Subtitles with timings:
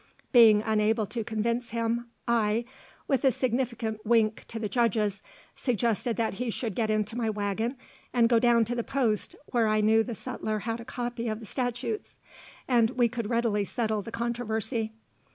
[0.31, 2.65] Being unable to convince him, I,
[3.07, 5.21] with a significant wink to the judges,
[5.55, 7.77] suggested that he should get into my wagon
[8.11, 11.39] and go down to the post (where I knew the sutler had a copy of
[11.39, 12.17] the statutes),
[12.67, 14.91] and we could readily settle the controversy.